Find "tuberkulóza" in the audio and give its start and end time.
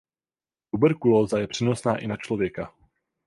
0.71-1.37